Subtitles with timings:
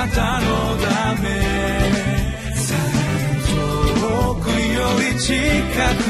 [0.00, 0.46] なたの
[0.78, 1.28] ため。
[4.00, 5.34] 遠くより近
[6.04, 6.09] く。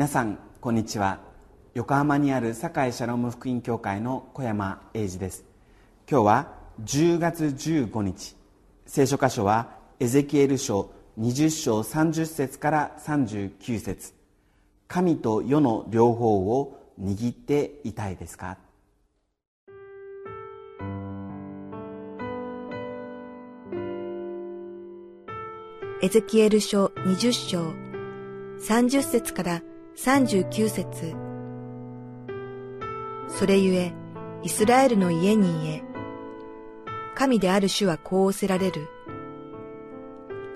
[0.00, 1.18] 皆さんこんにちは。
[1.74, 5.44] 横浜にある堺シャローム福音教会の小山英二です。
[6.10, 8.34] 今日は10月15日。
[8.86, 14.14] 聖書箇所はエゼキエル書20章30節から39節。
[14.88, 18.56] 神と世の両方を握っていたいですか？
[26.00, 27.74] エゼキエル書20章
[28.66, 29.79] 30節から39節
[33.28, 33.92] それゆえ、
[34.42, 35.82] イスラエルの家に言え、
[37.14, 38.88] 神である主はこう仰せられる。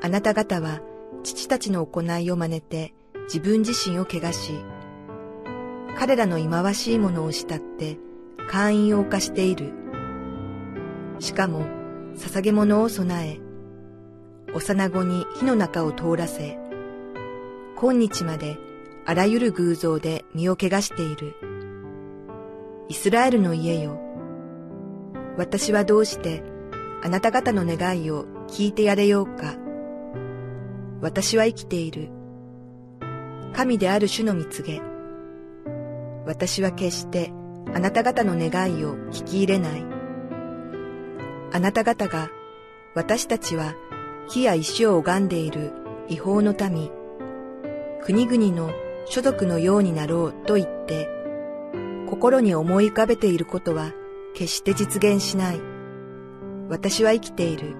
[0.02, 0.80] あなた方は
[1.22, 4.52] 父たちの行いを真似て自分自身を汚し、
[5.96, 7.98] 彼らの忌まわしいものを慕って
[8.48, 9.72] 会員を犯している。
[11.18, 11.66] しかも、
[12.16, 13.40] 捧げ物を備え、
[14.54, 16.58] 幼子に火の中を通らせ、
[17.76, 18.58] 今日まで
[19.06, 21.36] あらゆる偶像で身を汚している。
[22.88, 24.00] イスラエルの家よ。
[25.36, 26.42] 私はどうして
[27.02, 29.56] あなた方の願いを聞いてやれようか。
[31.02, 32.08] 私は生きている。
[33.52, 34.80] 神である主の見告げ。
[36.24, 37.30] 私は決して
[37.74, 39.84] あなた方の願いを聞き入れない。
[41.52, 42.30] あなた方が
[42.94, 43.74] 私たちは
[44.28, 45.72] 木や石を拝んでいる
[46.08, 46.90] 違法の民、
[48.02, 48.72] 国々の
[49.06, 51.08] 所属のようになろうと言って、
[52.08, 53.92] 心に思い浮かべていることは
[54.34, 55.60] 決して実現しない。
[56.68, 57.76] 私は生きている。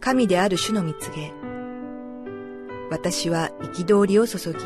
[0.00, 1.32] 神である主の見告げ。
[2.90, 4.58] 私は憤りを注ぎ、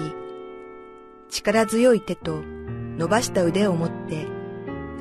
[1.28, 4.26] 力強い手と伸ばした腕を持って、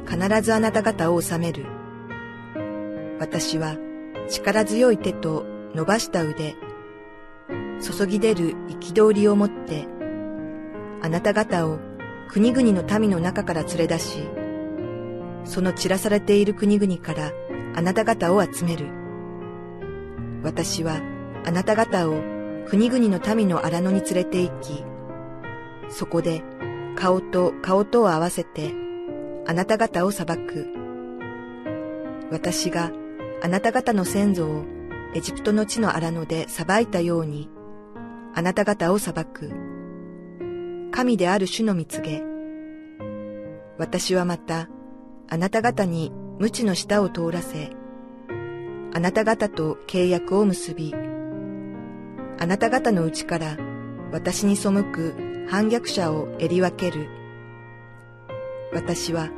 [0.08, 1.66] 必ずあなた方を治める。
[3.20, 3.78] 私は
[4.30, 6.56] 力強い手と伸ばした腕、
[7.82, 9.88] 注ぎ出る憤りを持って、
[11.06, 11.78] あなた方を
[12.30, 14.28] 国々の民の中から連れ出し、
[15.44, 17.32] その散らされている国々から
[17.76, 18.88] あなた方を集める。
[20.42, 21.00] 私は
[21.46, 22.24] あなた方を
[22.68, 24.84] 国々の民の荒野に連れて行き、
[25.90, 26.42] そこで
[26.96, 28.74] 顔と顔とを合わせて
[29.46, 30.66] あなた方を裁く。
[32.32, 32.92] 私が
[33.44, 34.66] あなた方の先祖を
[35.14, 37.52] エジプトの地の荒野で裁いたように、
[38.34, 39.75] あなた方を裁く。
[40.96, 42.24] 神である主の見告げ。
[43.78, 44.70] 私はまた、
[45.28, 47.72] あなた方に無知の下を通らせ、
[48.94, 50.96] あなた方と契約を結び、
[52.40, 53.58] あなた方のうちから
[54.14, 57.10] 私に背く反逆者をえり分ける。
[58.72, 59.32] 私は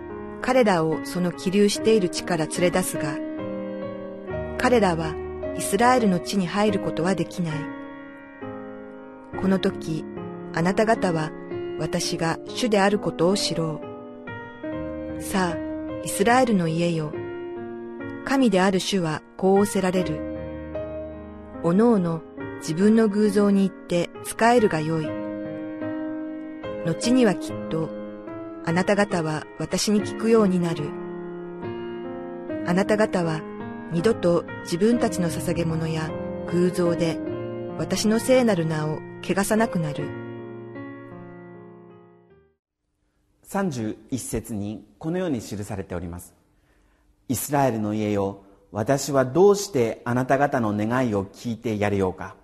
[0.44, 3.18] 彼らをその起立している地から連れ出すが、
[4.60, 5.16] 彼らは
[5.58, 7.58] イスラエルの地に入ることはできない。
[9.42, 10.06] この時、
[10.54, 11.32] あなた方は
[11.80, 13.82] 私が主であることを知ろ
[15.18, 15.22] う。
[15.22, 15.58] さあ、
[16.04, 17.12] イスラエルの家よ。
[18.26, 20.20] 神である主はこう仰せられる。
[21.64, 22.22] おのおの
[22.60, 25.08] 自分の偶像に行って使えるがよい。
[26.86, 27.90] 後にはきっと、
[28.66, 30.90] あなた方は私に聞くようになる。
[32.66, 33.42] あなた方は
[33.92, 36.10] 二度と自分たちの捧げ物や
[36.52, 37.18] 偶像で
[37.78, 40.27] 私の聖なる名を汚さなくなる。
[43.48, 46.34] 31節にこのように記されております。
[47.30, 52.36] イスラエルの家よ私はどうしてあなた方の願いを聞いてやれようか。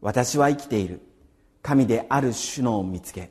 [0.00, 1.00] 私は生きている。
[1.62, 3.30] 神である主のを見つけ。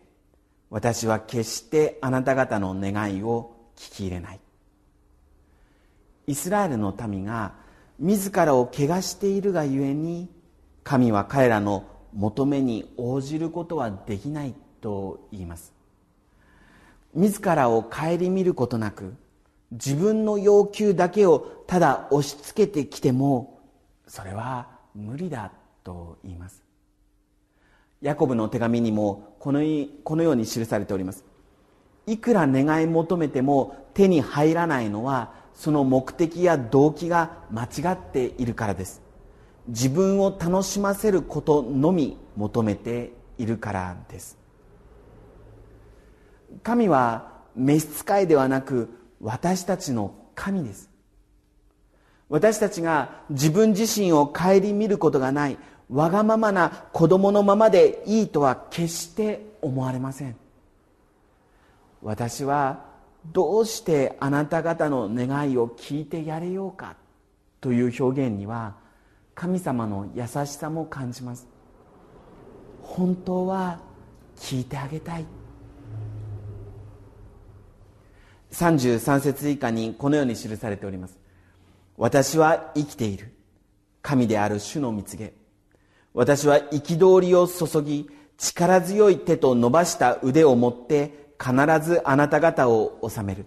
[0.69, 4.39] 私は決してあなた方の願いを聞き入れない。
[6.25, 7.53] イスラエルの民が
[7.99, 10.29] 自らを汚しているがゆえに
[10.83, 15.72] 神は彼らの求めに応じることはできないと言います。
[17.13, 19.15] 自らを顧みることなく
[19.71, 23.59] 自分の要求だけをただ押し付けてきても
[24.07, 25.51] それは無理だ
[25.83, 26.63] と言います。
[28.01, 29.61] ヤコブの手紙にもこの
[30.03, 31.23] このように記されております。
[32.05, 39.01] いくら願い求めても手に入らないのはその目的や動機が間違っているからです。
[39.67, 44.42] 自分を楽しませることのみ求めているからです。
[46.61, 48.89] 神は召使いではなく
[49.21, 50.89] 私たちの神です。
[52.29, 55.57] 私たちが自分自身を顧みることがない
[55.89, 60.35] わがままな子供のままでいいとは決して思われません。
[62.01, 62.85] 私は
[63.31, 66.95] どうしてあなた方の願いを聞いてやれようか
[67.61, 68.75] という表現には
[69.35, 71.47] 神様の優しさも感じます。
[72.81, 73.79] 本当は
[74.37, 75.25] 聞いてあげたい。
[78.53, 81.17] 33節以下にこのように記されております。
[81.97, 83.33] 私は生きている。
[84.01, 85.33] 神である主の蜜げ
[86.13, 93.45] 私は憤りを注ぎ力強い手と伸ばした腕を持って必ずあなた方を治める。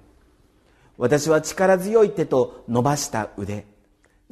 [0.98, 3.66] 私は力強い手と伸ばした腕。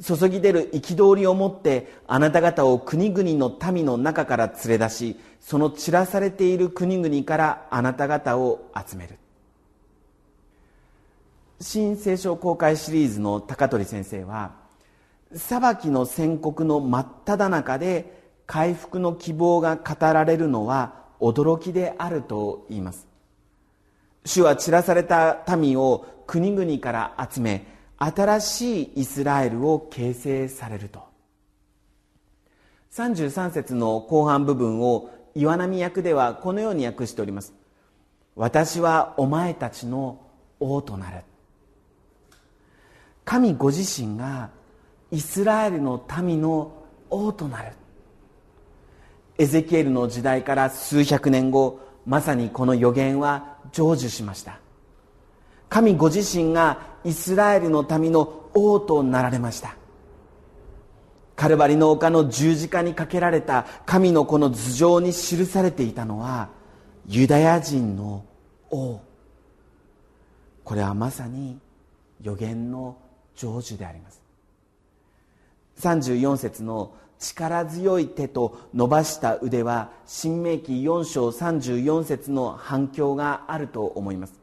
[0.03, 9.17] 注ぎ出る憤りを持ってあなた方を国々の民の中から連れ出しその散らされている国々からあなた方を集める。
[11.61, 14.53] 新聖書公開シリーズの高取先生は
[15.33, 23.07] 裁きの宣告の真っ只中で回復の希望が語られるのは驚きであると言います。
[24.25, 27.65] 主は散らされた民を国々から集め
[27.97, 31.03] 新しいイスラエルを形成されると。
[32.91, 37.53] 33節の後半部分を岩波役ではこのように訳しております。
[38.35, 40.21] 私はお前たちの
[40.59, 41.23] 王となる。
[43.25, 44.51] 神ご自身が
[45.11, 46.71] イスラエルの民の
[47.09, 47.73] 王となる。
[49.37, 54.59] エゼキエルの時代から数百年後まさにこの予言は成就しました。
[55.67, 59.75] 神ご自身がイスラエルの民の王となられました。
[61.35, 66.49] カルバリの丘の十字架にかけられた神のこの頭上に記されていたのは
[67.07, 68.23] ユダヤ人の
[68.69, 69.01] 王。
[70.63, 71.59] これはまさに
[72.21, 72.97] 予言の
[73.35, 74.21] 成就であります。
[75.79, 84.33] 34節の力強い手と伸ばした腕は新明記4章34節の反響があると思います。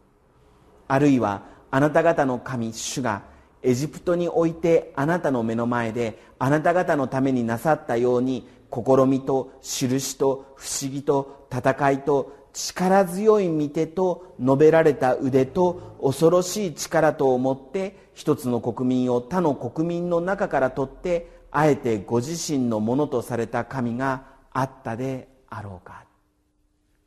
[0.88, 3.22] あるいはあなた方の神主が
[3.62, 26.04] エジプトにおいてあなたの目の前であなた方のためになさったように試みと印と不思議と戦いと力強い御手と述べられた腕と恐ろしい力と思って一つの国民を他の国民の中から取ってあえてご自身のものとされた神があったであろうか。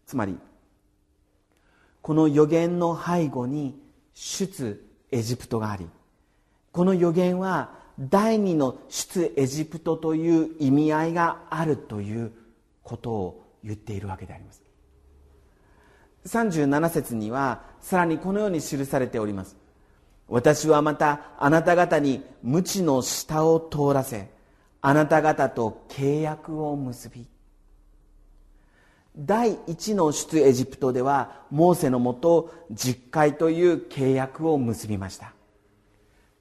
[0.06, 0.38] つまり
[2.01, 3.80] この予言の背後に
[4.13, 4.80] 出
[5.12, 5.88] エジプトがあり
[6.71, 12.31] この予言は第二の出エジプトという意味合いがあるという
[12.83, 14.64] ことを言っているわけであります。
[16.25, 19.56] 37節にはさらにこのように記されております。
[20.27, 24.30] 私はまたあなた方に無知の下を通らせ
[24.81, 27.27] あなた方と契約を結び
[29.18, 35.33] 第一の出エジプトではモーセのもと実会という契約を結びました。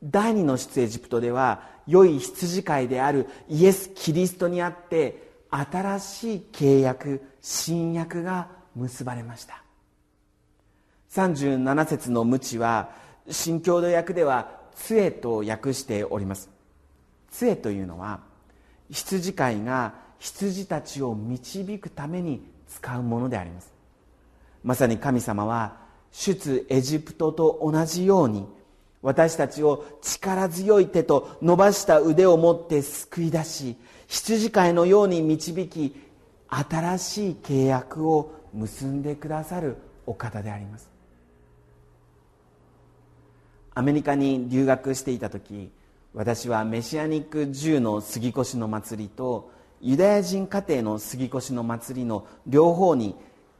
[0.02, 9.63] 第二の出エジプトでは良い羊飼いであるイエス・キリストにあって新しい契約新約が結ばれました。
[11.14, 12.90] 37節の無知は
[13.30, 16.50] 新共同訳では杖と訳しております。
[17.30, 18.20] 杖というのは
[18.90, 23.72] 羊飼いが羊たちを導くために使うものであります。
[24.64, 25.76] まさに神様は
[26.10, 28.46] 出エジプトと同じように
[29.00, 33.76] 私たちを力強い手と伸ばした腕を持って救い出し
[34.08, 35.94] 羊飼いのように導き
[36.48, 40.93] 新しい契約を結んでくださるお方であります。
[43.74, 45.70] アメリカに留学していた時
[46.14, 49.50] 私はメシアニック10の杉越の祭りと
[49.80, 53.16] ユダヤ人家庭の杉越の祭りの両方に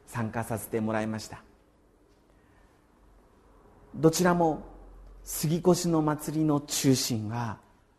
[0.07, 1.43] 参加させてもらいました。
[3.93, 4.63] どちらも
[5.23, 7.57] 杉越の祭りの中心は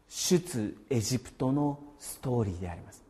[0.08, 3.04] 出エジプトのストーリーであります。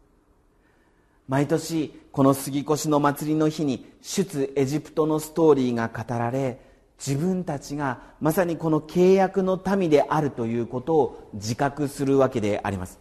[1.29, 6.61] 毎年この杉越の祭りの日に出エジプトのストーリーが語られ
[6.99, 12.99] 自分たちがまさにこの契約の民であるということを自覚するわけであります。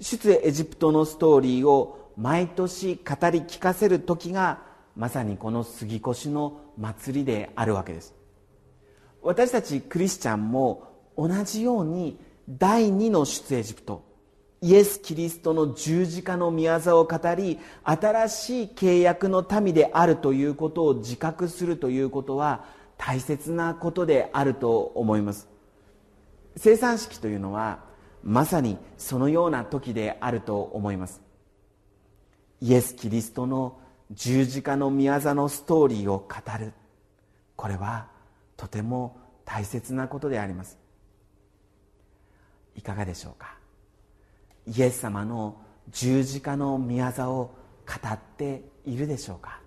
[0.00, 4.62] 出エジプトのストーリーを毎年語り聞かせる時が
[4.96, 8.14] まさにこの杉越の祭りであるわけです。
[9.22, 14.04] 私たちクリスチャンも同じように第二の出エジプト
[14.60, 22.64] イエス・キリストの十字架の御業を語り新しい契約の民であるということを自覚するということは
[22.96, 25.48] 大切なことであると思います。
[26.56, 27.80] 生産式というのは
[28.22, 31.20] まさにそのような時であると思います。
[32.60, 33.78] イエス・キリストの
[34.10, 36.72] 十字架の御業のストーリーを語る。
[37.56, 38.08] これは
[38.56, 40.78] とても大切なことであります。
[42.76, 43.56] いかがでしょうか？
[44.66, 45.56] イエス様の
[45.90, 47.54] 十字架の御業を
[47.86, 49.60] 語っているでしょうか？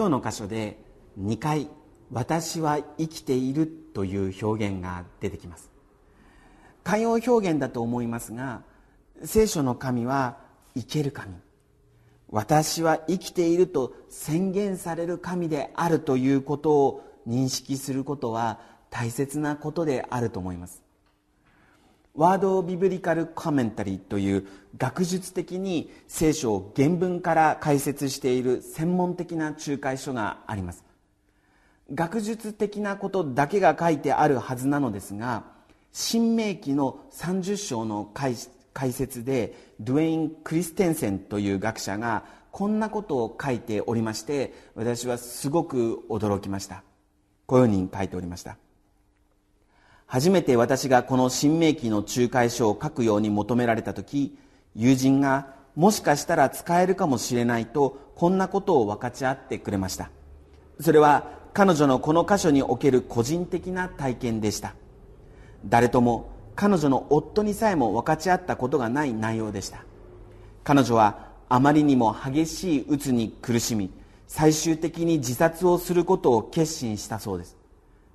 [0.00, 0.78] 今日の箇所で
[1.20, 1.68] 2回
[2.10, 5.70] 「私は生きている」という表現が出てきます。
[6.84, 8.62] 慣用表現だと思いますが
[9.24, 10.38] 聖書の神は
[10.74, 11.34] 生ける神。
[12.30, 20.82] 私は生きていると宣言される神であるということを認識することは大切なことであると思います。
[22.14, 30.84] ワード・ビブリカル・コメンタリーという学術的に聖書を原文から解説している専門的な仲介書があります。
[31.92, 35.44] 学術的なことだけが書いてあるはずなのですが
[35.92, 38.36] 新明記の30章の解
[38.92, 46.84] 説でドゥエイン・クリステンセンという学者がこんなことを書いておりまして私はすごく驚きました。
[47.46, 48.56] このように書いておりました。
[50.12, 54.36] 初めて私がこの新明記の仲介書を書くように求められた時
[54.74, 60.10] 友人がもしかしたら使えるかもしれないとこんなことを分かち合ってくれました。
[60.80, 64.74] それは彼女のこの箇所における個人的な体験でした。
[65.64, 69.84] 誰とも彼女の夫にさえも分かち合ったことがない内容でした。
[70.64, 73.92] 彼女はあまりにも激しい鬱に苦しみ
[74.26, 77.56] 最終的に自殺をすることを決心したそうです。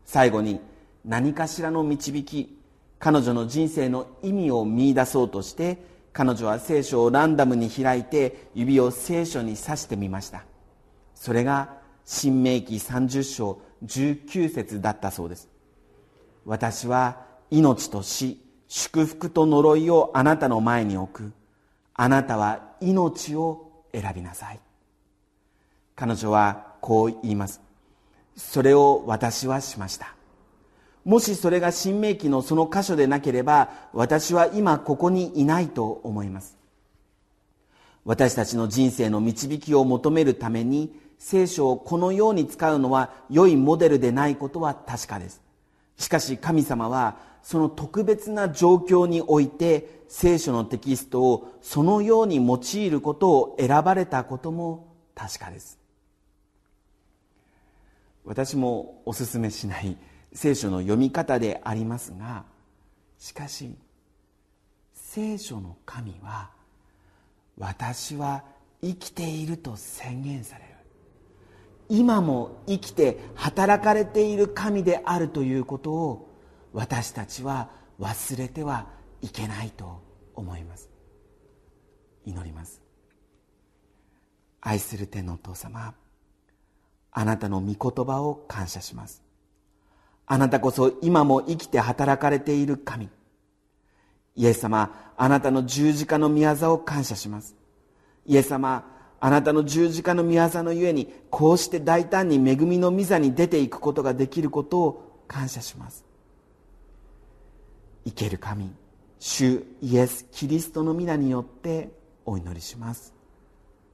[0.06, 0.60] 最後に
[1.06, 2.58] 何かしらの導き
[2.98, 5.78] 彼女の人生の意味を見いだそうとして
[6.12, 10.46] 彼女は聖書をランダムに開いて指を聖書に指してみました。
[11.14, 15.50] それが新明記30章19節だったそうです。
[16.46, 17.22] 私は
[17.52, 21.34] 命と死祝福と呪いをあなたの前に置く。
[21.94, 24.60] あなたは命を選びなさい。
[25.96, 27.62] 彼女はこう言います。
[28.36, 30.15] それを私はしました。
[31.06, 36.58] もしそれが新明記のその箇所でなければ私は今ここにいないと思います。
[38.04, 45.42] 私たちの人生の導きを求めるために聖書をこのように使うのは良いモデルでないことは確かです。
[45.98, 55.78] しかし神様はその特別な状況において聖書のテキストをそのように用いることを選ばれたことも確かです。
[58.24, 59.96] 私もおすすめしない
[60.36, 62.44] 聖書の読み方でありますが
[63.18, 63.76] しかし
[64.94, 66.52] 聖書の神は
[67.58, 68.44] 私は
[68.82, 70.72] 生きていると宣言される。
[71.88, 76.36] 今も生きて働かれている神であるということを
[76.74, 78.88] 私たちは忘れては
[79.22, 80.02] いけないと
[80.34, 80.90] 思います。
[82.26, 82.82] 祈ります。
[84.60, 85.94] 愛する天のお父様
[87.12, 89.25] あなたの御言葉を感謝します。
[90.28, 93.10] あなたこそ今も生きて働かれている神。
[94.36, 97.56] イエス様あなたの十字架の御業を感謝します。
[98.26, 98.86] イエス様
[99.20, 106.06] あなたの十字架の御業のゆえにこうして大胆に恵みの御座に出ていくことができることを感謝します。
[108.06, 108.72] 生ける神
[109.20, 111.90] 主イエス・キリストの皆によって
[112.26, 113.14] お祈りします。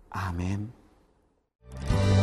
[0.09, 2.20] アーメン。